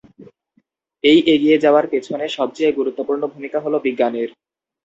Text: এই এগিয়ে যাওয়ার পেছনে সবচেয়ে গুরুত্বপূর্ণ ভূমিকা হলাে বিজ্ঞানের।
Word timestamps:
এই 1.03 1.19
এগিয়ে 1.33 1.57
যাওয়ার 1.63 1.85
পেছনে 1.87 2.25
সবচেয়ে 2.37 2.71
গুরুত্বপূর্ণ 2.79 3.23
ভূমিকা 3.33 3.57
হলাে 3.63 3.79
বিজ্ঞানের। 3.85 4.29